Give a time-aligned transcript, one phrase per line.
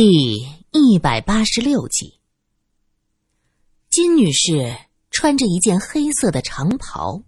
[0.00, 2.20] 第一百八十六集，
[3.90, 4.76] 金女士
[5.10, 7.20] 穿着一件黑色的长袍，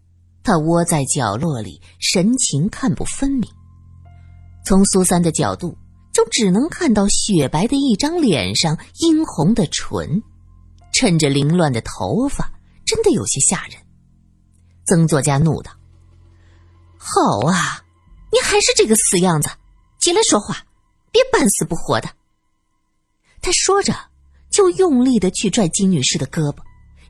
[0.45, 3.51] 她窝在角落里，神情看不分明。
[4.65, 5.77] 从苏三的角度，
[6.13, 10.23] 就只能看到雪白的一张脸上殷红的唇，
[10.93, 12.53] 衬着凌乱的头发，
[12.87, 13.83] 真的有些吓人。
[14.87, 15.73] 曾作家怒道
[16.97, 17.83] ：“好啊，
[18.31, 19.51] 你还是这个死样子，
[20.01, 20.65] 起来说话，
[21.11, 22.09] 别半死不活的。”
[23.43, 23.95] 他说着，
[24.51, 26.59] 就用力的去拽金女士的胳膊。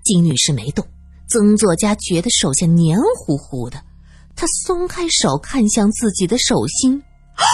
[0.03, 0.87] 金女士没动。
[1.29, 3.81] 曾作家觉得手下黏糊糊的，
[4.35, 7.01] 他松开手，看向自己的手心。
[7.35, 7.45] 啊！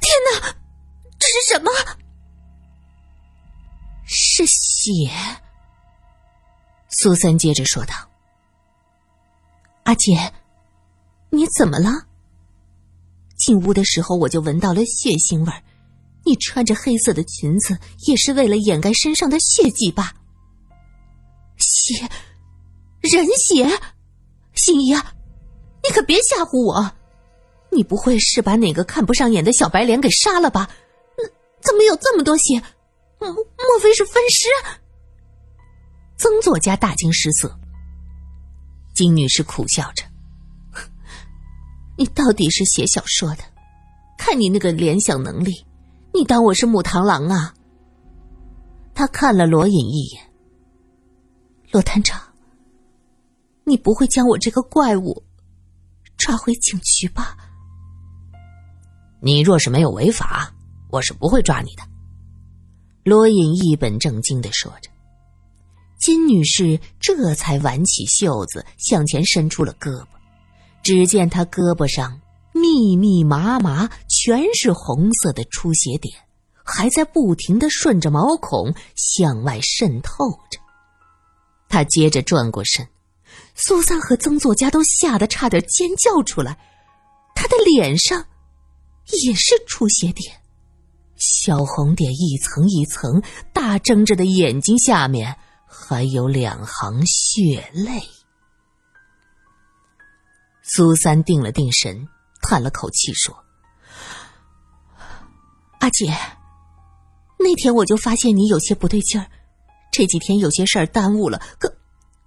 [0.00, 0.56] 天哪，
[1.16, 1.70] 这是什么？
[4.04, 5.10] 是血。
[6.88, 7.94] 苏三接着说道
[9.84, 10.32] ：“阿姐，
[11.30, 11.90] 你怎么了？
[13.36, 15.62] 进屋的时候我就闻到了血腥味儿。”
[16.26, 20.12] 你穿着黑色的裙子，也是为了掩盖身上的血迹吧？
[21.56, 21.94] 血，
[23.00, 23.64] 人血，
[24.56, 25.14] 心怡啊，
[25.84, 26.92] 你可别吓唬我！
[27.70, 30.68] 你不会是把哪个看不上眼的小白脸给杀了吧？
[31.62, 32.60] 怎么有这么多血？
[33.20, 34.48] 莫莫非是分尸？
[36.16, 37.56] 曾作家大惊失色。
[38.94, 40.02] 金女士苦笑着
[41.96, 43.44] ：“你到底是写小说的？
[44.18, 45.64] 看你那个联想能力。”
[46.16, 47.52] 你当我是母螳螂啊？
[48.94, 50.32] 他看了罗隐一眼。
[51.70, 52.18] 罗探长，
[53.64, 55.22] 你不会将我这个怪物
[56.16, 57.36] 抓回警局吧？
[59.20, 60.50] 你若是没有违法，
[60.88, 61.82] 我是不会抓你的。
[63.04, 64.88] 罗隐一本正经的说着。
[65.98, 70.06] 金女士这才挽起袖子，向前伸出了胳膊。
[70.82, 72.18] 只见她胳膊上。
[72.54, 73.86] 密密麻麻，
[74.26, 76.12] 全是红色的出血点，
[76.64, 80.58] 还在不停的顺着毛孔向外渗透着。
[81.68, 82.88] 他接着转过身，
[83.54, 86.58] 苏三和曾作家都吓得差点尖叫出来。
[87.36, 88.26] 他的脸上
[89.22, 90.40] 也是出血点，
[91.14, 93.22] 小红点一层一层，
[93.52, 95.36] 大睁着的眼睛下面
[95.68, 98.02] 还有两行血泪。
[100.64, 102.08] 苏三定了定神。
[102.42, 103.36] 叹了口气说
[105.86, 106.12] ：“阿姐，
[107.38, 109.30] 那天我就发现你有些不对劲儿，
[109.92, 111.40] 这几天有些事儿耽误了。
[111.60, 111.72] 可，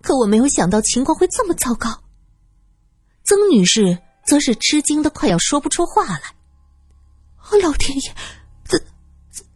[0.01, 1.89] 可我没有想到情况会这么糟糕。”
[3.27, 6.33] 曾女士则是吃惊的快要说不出话来。
[7.51, 8.15] “哦，老天爷，
[8.65, 8.81] 怎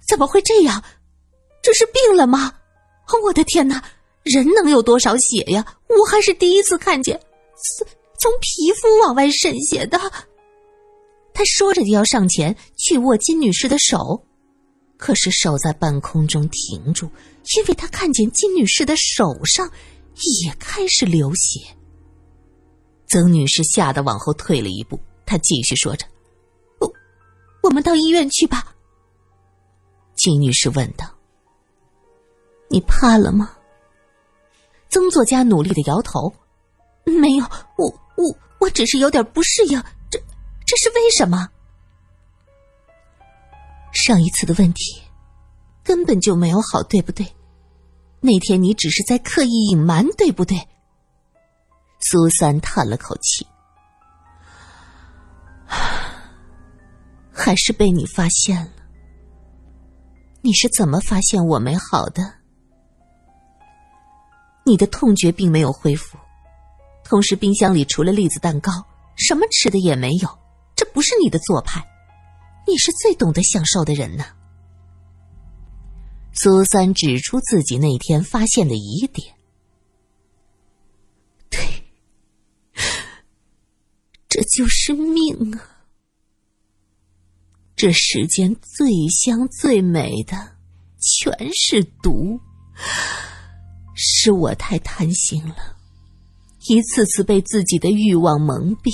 [0.06, 0.84] 怎么会这样？
[1.62, 2.56] 这是病了吗？
[3.24, 3.82] 我的天哪，
[4.24, 5.66] 人能有多少血呀？
[5.88, 7.18] 我还是第一次看见，
[7.78, 7.88] 从
[8.20, 9.98] 从皮肤往外渗血的。”
[11.34, 14.24] 他说着就要上前去握金女士的手，
[14.98, 17.10] 可是手在半空中停住，
[17.56, 19.70] 因为他看见金女士的手上
[20.44, 21.60] 也开始流血。
[23.08, 26.06] 曾女士吓得往后退了一步，她继续说着
[26.80, 26.94] ：“我，
[27.64, 28.74] 我们到医院去吧。”
[30.16, 31.06] 金女士问道
[32.70, 33.56] ：“你怕了吗？”
[34.90, 36.32] 曾作家努力的摇头
[37.06, 37.46] ：“没有，
[37.78, 39.84] 我我我只是有点不适应。”
[40.74, 41.52] 这是为什么？
[43.92, 45.04] 上一次的问题
[45.84, 47.32] 根本就没有好，对不对？
[48.22, 50.58] 那天你只是在刻意隐瞒，对不对？
[52.00, 53.46] 苏三叹了口气，
[57.32, 58.72] 还是被你发现了。
[60.42, 62.34] 你是怎么发现我没好的？
[64.66, 66.18] 你的痛觉并没有恢复，
[67.04, 68.72] 同时冰箱里除了栗子蛋糕，
[69.16, 70.43] 什么吃的也没有。
[70.76, 71.84] 这不是你的做派，
[72.68, 74.26] 你是最懂得享受的人呢。
[76.34, 79.36] 苏三指出自己那天发现的疑点，
[81.50, 81.60] 对，
[84.28, 85.70] 这就是命啊！
[87.76, 90.56] 这世间最香最美的，
[91.00, 92.40] 全是毒，
[93.94, 95.78] 是我太贪心了，
[96.68, 98.92] 一次次被自己的欲望蒙蔽。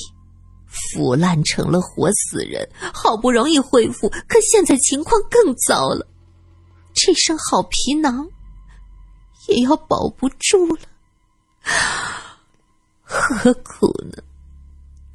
[0.69, 6.07] 腐烂成了活死人，好不容易恢复，可现在情况更糟了。
[6.94, 8.27] 这身好皮囊
[9.48, 10.81] 也要保不住了，
[13.04, 14.24] 何苦呢？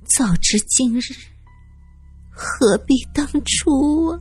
[0.05, 1.15] 早知今日，
[2.31, 4.21] 何必当初啊！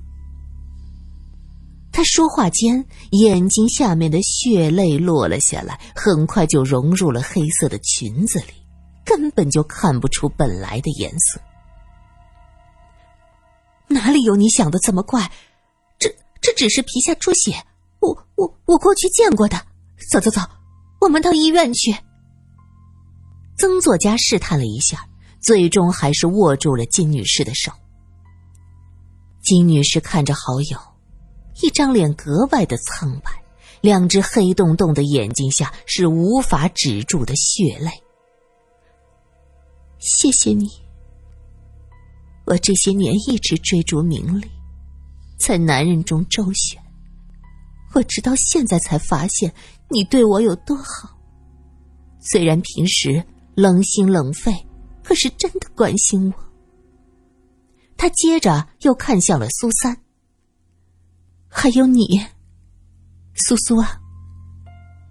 [1.91, 8.62] 他说话间，眼睛下面的血泪落了下来，很快就融入了黑色的裙子里。
[9.05, 11.41] 根本就看不出本来的颜色，
[13.87, 15.31] 哪里有你想的这么怪？
[15.99, 16.09] 这
[16.41, 17.65] 这只是皮下出血，
[17.99, 19.61] 我我我过去见过的。
[20.11, 20.41] 走走走，
[20.99, 21.95] 我们到医院去。
[23.57, 25.07] 曾作家试探了一下，
[25.41, 27.71] 最终还是握住了金女士的手。
[29.41, 30.77] 金女士看着好友，
[31.61, 33.31] 一张脸格外的苍白，
[33.79, 38.02] 两只黑洞洞的眼睛下是无法止住的血泪。
[40.23, 40.69] 谢谢你，
[42.45, 44.49] 我这些年一直追逐名利，
[45.37, 46.81] 在男人中周旋，
[47.93, 49.53] 我直到现在才发现
[49.89, 51.19] 你对我有多好。
[52.21, 53.21] 虽然平时。
[53.55, 54.51] 冷心冷肺，
[55.03, 56.43] 可是真的关心我。
[57.95, 59.95] 他接着又看向了苏三，
[61.47, 62.19] 还有你，
[63.35, 64.01] 苏苏啊，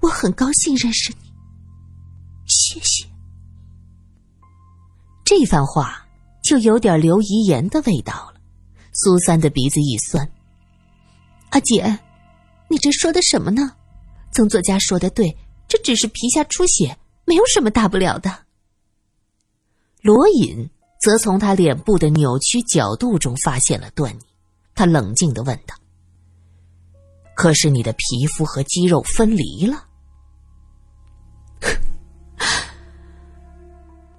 [0.00, 1.32] 我很高兴认识你，
[2.46, 3.11] 谢谢。
[5.34, 6.06] 这番话
[6.42, 8.40] 就有点留遗言的味道了。
[8.92, 10.30] 苏三的鼻子一酸，
[11.48, 11.98] 阿姐，
[12.68, 13.72] 你这说的什么呢？
[14.30, 15.34] 曾作家说的对，
[15.66, 16.94] 这只是皮下出血。
[17.24, 18.30] 没有什么大不了的。
[20.02, 20.68] 罗隐
[21.00, 24.20] 则从他脸部的扭曲角度中发现了端倪，
[24.74, 25.74] 他冷静的问道
[27.34, 29.86] ：“可是你的皮肤和肌肉分离了？”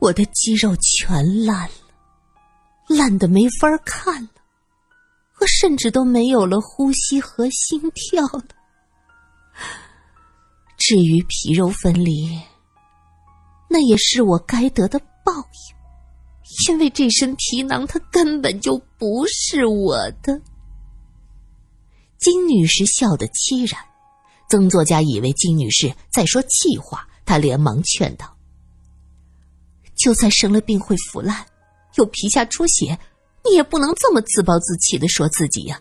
[0.03, 1.75] 我的肌肉全烂了，
[2.89, 4.29] 烂的没法看了，
[5.39, 8.43] 我甚至都没有了呼吸和心跳了。
[10.75, 12.37] 至于皮肉分离，
[13.69, 20.41] 那也是我该得的报应，因为这身皮囊它根本就不是我的。
[22.17, 23.81] 金女士笑得凄然，
[24.49, 28.32] 曾作家以为金女士在说气话，他连忙劝道
[30.03, 31.45] ：“就算生了病会腐烂，
[31.95, 32.99] 有皮下出血，
[33.45, 35.79] 你也不能这么自暴自弃的说自己呀。”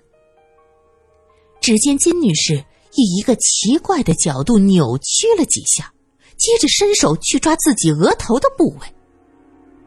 [1.61, 2.65] 只见金女士
[2.95, 5.93] 以一个奇怪的角度扭曲了几下。
[6.39, 8.87] 接着伸手去抓自己额头的部位，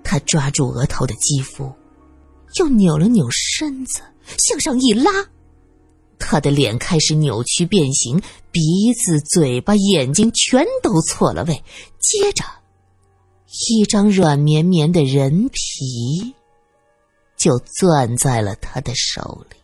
[0.03, 1.69] 他抓住额头的肌肤，
[2.59, 4.01] 又扭了扭身子，
[4.37, 5.11] 向上一拉，
[6.17, 8.21] 他的脸开始扭曲变形，
[8.51, 8.61] 鼻
[8.93, 11.61] 子、嘴巴、眼睛全都错了位。
[11.99, 12.45] 接着，
[13.69, 16.33] 一张软绵绵的人皮
[17.37, 19.55] 就攥在了他的手里。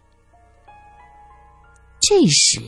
[1.99, 2.61] 这时，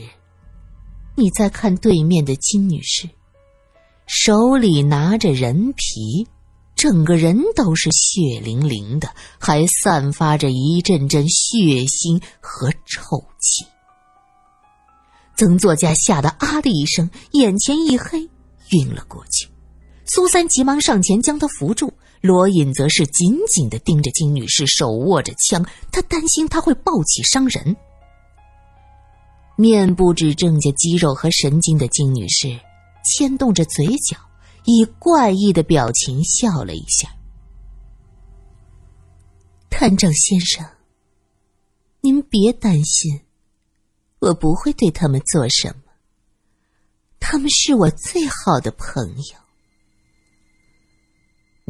[1.16, 3.08] 你再看对面的金女士。
[4.06, 6.28] 手里拿着人皮，
[6.76, 11.56] 整个人都是血淋淋的，还散发着一阵阵血
[11.86, 13.64] 腥和臭气。
[15.36, 18.28] 曾作家吓得啊的一声，眼前一黑，
[18.72, 19.48] 晕了过去。
[20.06, 27.76] 苏三急忙上前将他扶住，罗隐则是紧紧的盯着金女士，手握着枪，他担心他会暴起伤人。
[29.56, 32.58] 面部只剩下肌肉和神经的金女士。
[33.06, 34.16] 牵动着嘴角，
[34.64, 37.06] 以怪异的表情笑了一下。
[39.68, 40.66] 探长先生，
[42.00, 43.20] 您别担心，
[44.20, 45.92] 我不会对他们做什么。
[47.20, 49.43] 他们是我最好的朋友。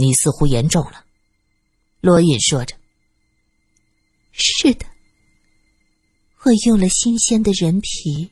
[0.04, 1.04] 你似乎严重了，
[2.00, 2.76] 罗隐说着。
[4.32, 4.84] 是的，
[6.42, 8.30] 我用了新鲜的人皮。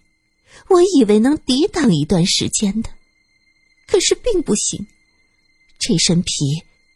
[0.69, 2.91] 我以为能抵挡一段时间的，
[3.87, 4.87] 可是并不行。
[5.79, 6.33] 这身皮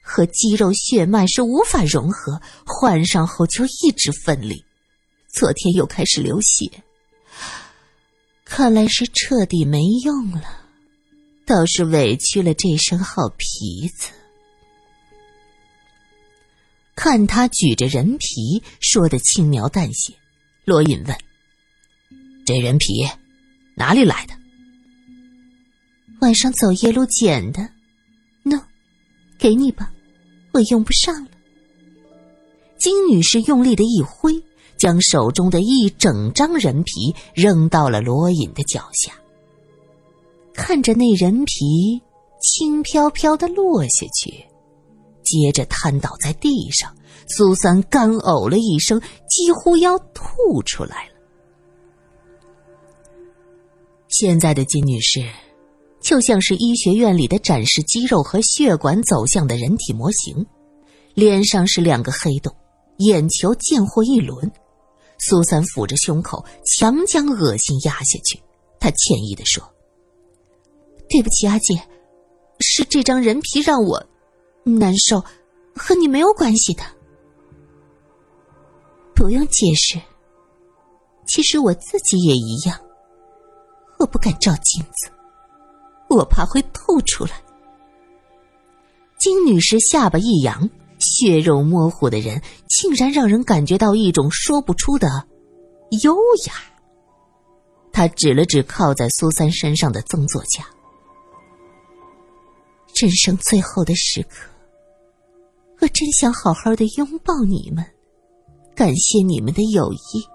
[0.02, 4.62] 和肌肉血脉是无法融合，换上后就一直分离。
[5.32, 6.70] 昨天又开始流血，
[8.44, 10.64] 看来是彻底没用了。
[11.46, 14.10] 倒是委屈了这身好皮子。
[16.96, 20.14] 看他举着人皮，说的轻描淡写。
[20.64, 21.16] 罗隐问
[22.44, 23.06] ：“这人皮？”
[23.76, 24.34] 哪里来的？
[26.22, 27.60] 晚上走夜路捡的。
[28.42, 28.58] 喏，
[29.38, 29.92] 给你吧，
[30.52, 31.30] 我用不上了。
[32.78, 34.42] 金女士用力的一挥，
[34.78, 39.12] 将手中的一整张人皮扔到了罗隐的脚下。
[40.54, 42.00] 看着那人皮
[42.40, 44.42] 轻飘飘的落下去，
[45.26, 46.96] 接着瘫倒在地上，
[47.28, 51.12] 苏三干呕了一声，几乎要吐出来了。
[54.08, 55.20] 现在的金女士，
[56.00, 60.46] 就像是医学院里的展示肌肉和血管走向的人体模型，
[61.12, 62.54] 脸上是两个黑洞，
[62.98, 64.50] 眼球见货一轮。
[65.18, 68.40] 苏三抚着胸口，强将恶心压下去。
[68.78, 69.62] 他歉意的说
[71.10, 71.74] ：“对不起，阿姐，
[72.60, 74.06] 是这张人皮让我
[74.74, 75.24] 难受，
[75.74, 76.82] 和你没有关系的。
[79.14, 80.00] 不用解释，
[81.26, 82.78] 其实我自己也一样，
[83.98, 85.10] 我不敢照镜子，
[86.08, 87.30] 我怕会吐出来。
[89.18, 90.68] 金女士下巴一扬，
[90.98, 95.08] 血肉模糊的人竟然让人感觉到一种说不出的
[96.02, 96.14] 优
[96.46, 96.54] 雅。
[97.92, 100.66] 她指了指靠在苏三身上的曾作家，
[102.94, 104.46] 人生最后的时刻，
[105.80, 107.84] 我真想好好的拥抱你们，
[108.74, 110.26] 感谢你们的友谊。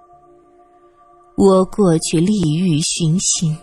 [1.36, 3.58] 我过去利欲熏心，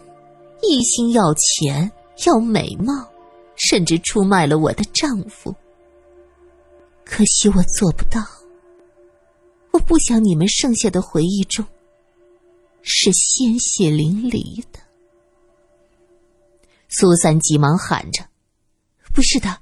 [0.63, 1.91] 一心要钱
[2.27, 3.09] 要美貌，
[3.57, 5.55] 甚至出卖了我的丈夫。
[7.05, 8.21] 可惜我做不到。
[9.71, 11.65] 我不想你们剩下的回忆中
[12.83, 14.81] 是鲜血淋漓的。
[16.89, 18.25] 苏三急忙喊着
[19.15, 19.61] ：“不是的，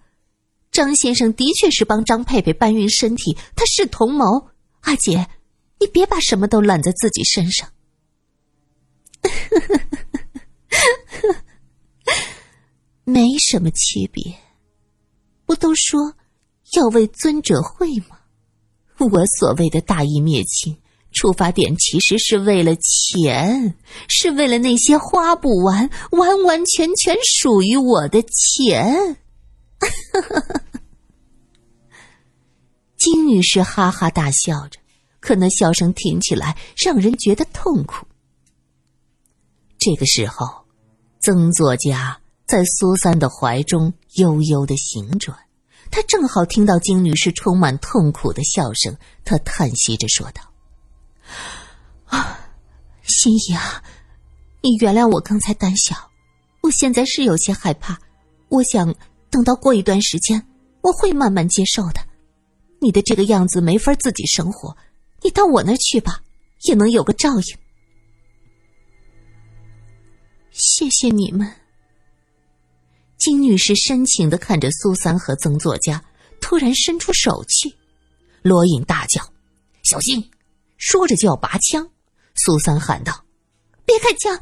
[0.76, 4.48] 张先生的确是帮张佩佩搬运身体，他是同谋。
[4.80, 5.26] 阿姐，
[5.80, 7.66] 你别把什么都揽在自己身上。
[13.04, 14.22] ”没什么区别，
[15.46, 16.12] 不都说
[16.74, 18.18] 要为尊者会吗？
[18.98, 20.76] 我所谓的大义灭亲，
[21.10, 23.74] 出发点其实是为了钱，
[24.08, 29.16] 是为了那些花不完、完完全全属于我的钱。
[33.26, 34.78] 女士哈哈大笑着，
[35.20, 38.06] 可那笑声听起来让人觉得痛苦。
[39.78, 40.64] 这个时候，
[41.20, 45.36] 曾作家在苏三的怀中悠悠的行转，
[45.90, 50.42] 他正好听到金女士充满痛苦的笑声，他叹息着说道
[52.06, 52.38] ：“啊，
[53.02, 53.82] 心怡啊，
[54.62, 55.94] 你原谅我刚才胆小，
[56.62, 57.98] 我现在是有些害怕。
[58.48, 58.94] 我想
[59.28, 60.46] 等到过一段时间，
[60.82, 62.00] 我会慢慢接受的。
[62.80, 64.76] 你的这个样子没法自己生活，
[65.22, 66.22] 你到我那儿去吧，
[66.62, 67.46] 也能有个照应。”
[70.52, 71.50] 谢谢你们。
[73.18, 76.04] 金女士深情的看着苏三和曾作家，
[76.40, 77.74] 突然伸出手去。
[78.42, 79.22] 罗隐大叫
[79.82, 80.30] ：“小心！”
[80.78, 81.90] 说着就要拔枪。
[82.34, 83.24] 苏三喊道
[83.84, 84.38] ：“别开枪！”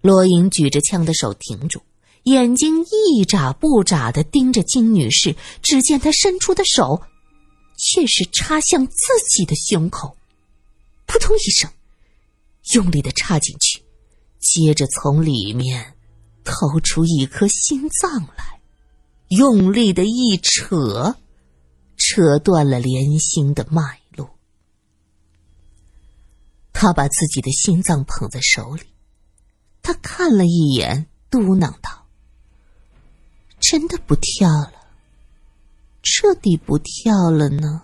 [0.00, 1.80] 罗隐举着枪的手停住，
[2.24, 5.36] 眼睛一眨不眨的盯着金女士。
[5.62, 7.02] 只见她伸出的手，
[7.78, 8.96] 却是插向自
[9.30, 10.16] 己的胸口，
[11.06, 11.70] 扑通一声，
[12.74, 13.82] 用力的插进去。
[14.40, 15.96] 接着从里面
[16.44, 18.60] 掏出一颗心脏来，
[19.28, 21.16] 用力的一扯，
[21.96, 24.38] 扯断了连心的脉络。
[26.72, 28.82] 他把自己的心脏捧在手里，
[29.82, 32.06] 他看了一眼，嘟囔道
[33.58, 34.77] ：“真的不跳了，
[36.10, 37.82] 彻底不跳了呢。”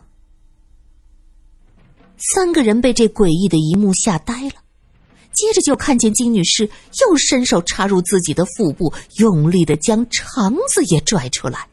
[2.17, 4.55] 三个人被这诡异的一幕吓呆了。
[5.33, 11.69] 接着就看见金女士又伸手插入自己的腹部，用力的将肠子也拽出来，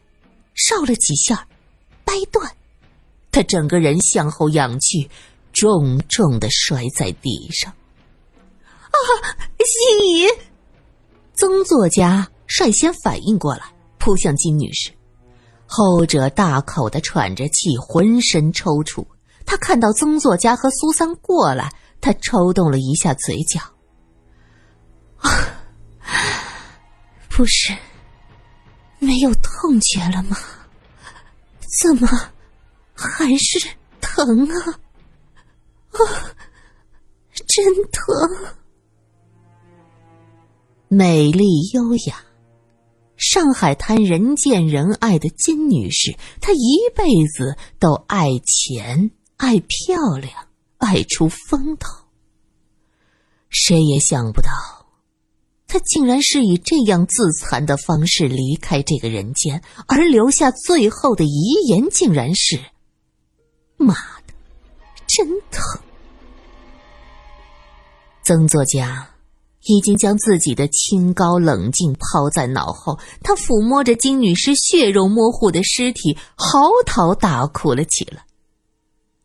[0.67, 1.47] 绕了几下，
[2.03, 2.51] 掰断，
[3.31, 5.07] 她整个人向后仰去，
[5.53, 7.71] 重重的摔在地上。
[8.89, 8.97] 啊，
[9.59, 10.27] 心怡！
[11.35, 14.91] 曾作家率先反应过来，扑向金女士，
[15.73, 19.07] 后者大口的喘着气，浑身抽搐。
[19.45, 21.71] 他看到曾作家和苏三过来。
[22.01, 23.61] 他抽动了一下嘴角，
[25.19, 25.29] 啊，
[27.29, 27.71] 不是，
[28.97, 30.35] 没有痛觉了吗？
[31.79, 32.07] 怎么
[32.95, 33.59] 还是
[34.01, 34.79] 疼啊？
[35.91, 35.99] 啊，
[37.47, 38.55] 真疼！
[40.87, 42.15] 美丽优雅，
[43.33, 50.33] 上海滩人见人爱的金女士，她一辈子都爱钱，爱漂亮。
[50.79, 51.87] 爱出风头，
[53.49, 54.49] 谁也想不到，
[55.67, 62.59] 他竟然是以这样自残的方式离开这个人间，而留下最后的遗言，竟然是
[63.77, 63.93] ：“妈
[64.27, 64.33] 的，
[65.07, 65.79] 真疼！”
[68.25, 69.07] 曾作家
[69.63, 78.25] 已经将自己的清高冷静抛在脑后，他抚摸着金女士血肉模糊的尸体，嚎啕大哭了起来。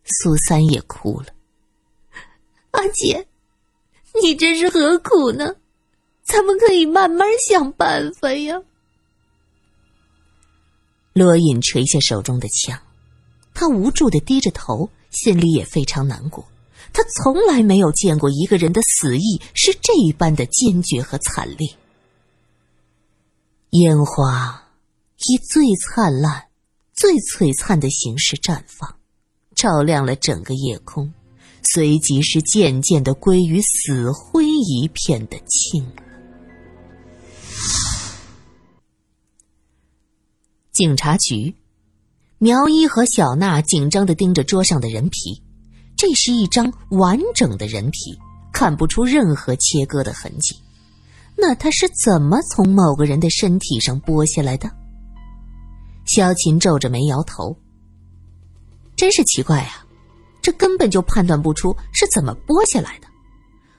[0.05, 1.27] 苏三也哭了。
[2.73, 3.27] 阿姐，
[4.23, 5.55] 你这是何苦呢？
[6.25, 8.61] 咱们可以慢慢想办法呀。
[11.13, 12.79] 罗隐垂下手中的枪，
[13.55, 16.45] 他无助的低着头，心里也非常难过。
[16.97, 21.69] 他从来没有见过一个人的死意是这般的坚决和惨烈。
[23.73, 24.71] 烟花
[25.29, 26.47] 以最灿烂、
[26.95, 28.97] 最璀璨的形式绽放，
[29.55, 31.13] 照亮了整个夜空。
[31.63, 36.03] 随即是渐渐的归于死灰一片的清了。
[40.73, 41.57] 警察局，
[42.39, 45.43] 苗一和小娜紧张的盯着桌上的人皮，
[45.97, 48.19] 这是一张完整的人皮，
[48.53, 50.55] 看不出任何切割的痕迹。
[51.37, 54.71] 那他是怎么从某个人的身体上剥下来的？
[56.05, 57.57] 萧琴皱着眉摇头。
[58.95, 59.85] 真是奇怪啊，
[60.41, 63.07] 这根本就判断不出是怎么剥下来的。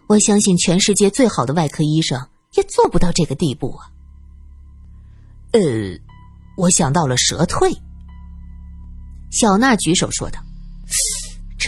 [0.07, 2.19] 我相信全世界最好的外科医生
[2.53, 3.89] 也做不到这个地步啊。
[5.51, 5.62] 呃，
[6.55, 7.75] 我想到了蛇蜕。
[9.31, 10.39] 小娜举手说道：“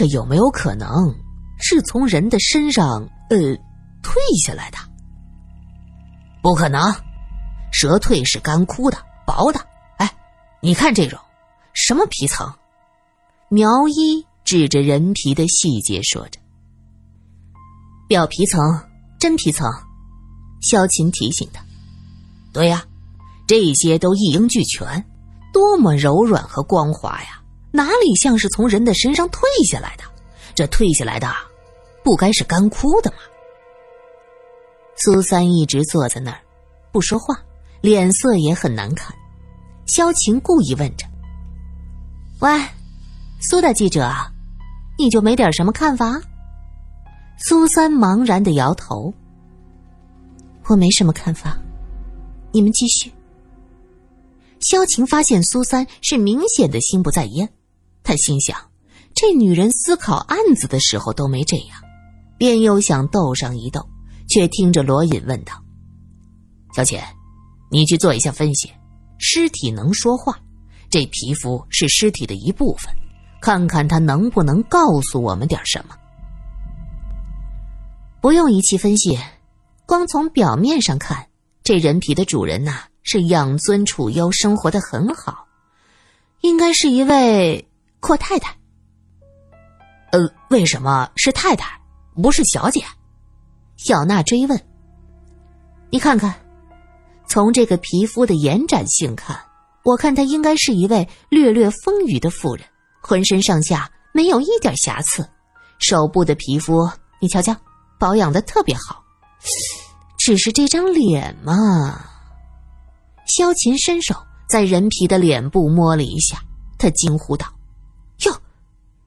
[0.00, 1.14] 这有没有可能
[1.58, 3.36] 是从人的身上呃
[4.02, 4.78] 退下来的？”
[6.40, 6.90] 不可能，
[7.70, 9.60] 蛇蜕是干枯的、薄的。
[9.98, 10.10] 哎，
[10.62, 11.18] 你看这种
[11.74, 12.50] 什么皮层？
[13.50, 16.40] 苗一指着人皮的细节说着
[18.08, 18.58] ：“表皮层、
[19.18, 19.70] 真皮层。”
[20.66, 21.62] 萧琴提醒他
[22.54, 22.82] ：“对呀，
[23.46, 25.04] 这些都一应俱全，
[25.52, 27.39] 多么柔软和光滑呀！
[27.72, 30.04] 哪里像是从人的身上退下来的？
[30.54, 31.32] 这退下来的，
[32.02, 33.18] 不该是干枯的吗？”
[34.96, 36.40] 苏三一直坐在那儿，
[36.92, 37.34] 不说话，
[37.80, 39.14] 脸色也很难看。
[39.86, 41.06] 萧晴故意问着
[42.40, 42.50] ：“喂，
[43.40, 44.12] 苏大记者，
[44.98, 46.20] 你就没点什么看法？”
[47.38, 49.14] 苏三茫然的摇头
[50.68, 51.56] ：“我没什么看法，
[52.52, 53.10] 你们继续。”
[54.60, 57.48] 萧晴发现苏三是明显的心不在焉，
[58.02, 58.56] 他心想：
[59.14, 61.80] 这女人思考案子的时候都没这样，
[62.38, 63.86] 便又想斗上一斗。
[64.32, 65.54] 却听着罗隐问道
[66.72, 67.02] ：“小浅，
[67.68, 68.70] 你去做一下分析。
[69.18, 70.38] 尸体能说话，
[70.88, 72.94] 这皮肤是尸体的一部分，
[73.42, 75.96] 看看它能不能告诉我们点什么。”
[78.22, 79.18] 不用仪器分析，
[79.84, 81.26] 光从表面上看，
[81.64, 85.48] 这人皮的主人呐是养尊处优，生活的很好，
[86.40, 87.68] 应该是一位
[88.00, 88.56] 阔太太。
[90.12, 90.18] 呃，
[90.50, 91.80] 为什么是太太，
[92.20, 92.82] 不是小姐？
[93.76, 94.60] 小娜追问
[95.90, 96.34] ：“你看看，
[97.26, 99.38] 从这个皮肤的延展性看，
[99.84, 102.66] 我看她应该是一位略略丰腴的妇人，
[103.00, 105.26] 浑身上下没有一点瑕疵，
[105.78, 107.56] 手部的皮肤你瞧瞧，
[107.98, 109.02] 保养的特别好。
[110.18, 112.04] 只是这张脸嘛……”
[113.26, 114.14] 萧琴伸手
[114.48, 116.42] 在人皮的脸部摸了一下，
[116.76, 117.46] 他惊呼道：“，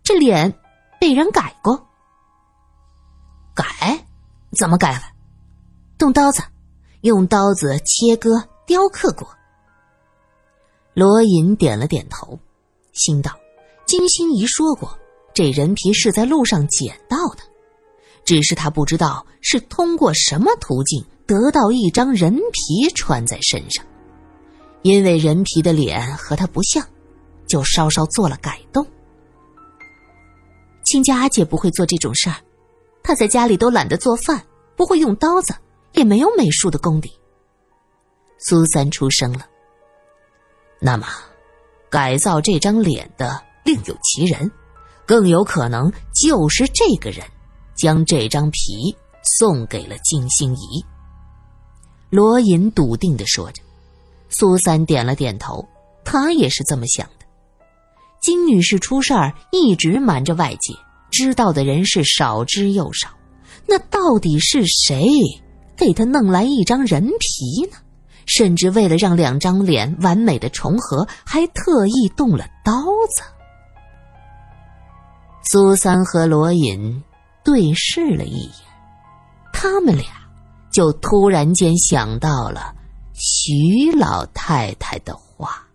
[0.03, 0.53] 这脸
[0.99, 1.87] 被人改过？
[3.55, 4.05] 改？”
[4.57, 5.01] 怎么改？
[5.97, 6.43] 动刀子，
[7.01, 9.27] 用刀子切割、雕刻过。
[10.93, 12.37] 罗隐点了点头，
[12.91, 13.31] 心道
[13.87, 14.95] ：“金心怡说过，
[15.33, 17.41] 这人皮是在路上捡到的，
[18.23, 23.83] 只是他不知道是通过什么途径得到一张人皮穿在身上。
[24.83, 26.85] 因为人皮的脸和他不像，
[27.47, 28.85] 就稍稍做了改动。
[30.83, 32.35] 亲家阿姐不会做这种事儿。”
[33.03, 35.53] 她在家里都懒得做饭，不会用刀子，
[35.93, 37.11] 也没有美术的功底。
[38.37, 39.45] 苏三出声了。
[40.79, 41.07] 那么，
[41.89, 44.51] 改造这张脸的另有其人，
[45.05, 47.25] 更有可能就是这个人，
[47.75, 50.85] 将这张皮送给了金星怡。
[52.09, 53.61] 罗隐笃定的说着。
[54.29, 55.63] 苏三点了点头，
[56.03, 57.22] 他也是这么想的。
[58.23, 60.73] 金女士出事儿，一直瞒着外界。
[61.11, 63.09] 知道的人是少之又少，
[63.67, 65.05] 那到底是谁
[65.75, 67.77] 给他弄来一张人皮呢？
[68.25, 72.71] 甚至为了让两张脸完美的重合，还特意动了刀
[73.15, 73.21] 子。
[75.51, 77.03] 苏三和罗隐
[77.43, 78.51] 对视了一眼，
[79.51, 80.05] 他们俩
[80.71, 82.73] 就突然间想到了
[83.13, 85.67] 徐老太太的话。